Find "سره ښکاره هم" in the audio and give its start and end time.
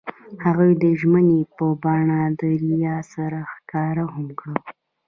3.13-4.27